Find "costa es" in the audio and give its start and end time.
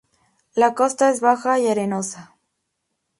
0.73-1.21